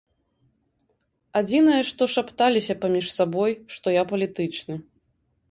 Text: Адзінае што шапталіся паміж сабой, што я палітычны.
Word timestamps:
Адзінае 1.41 1.75
што 1.89 2.03
шапталіся 2.15 2.73
паміж 2.87 3.05
сабой, 3.19 3.51
што 3.77 3.87
я 4.01 4.09
палітычны. 4.15 4.75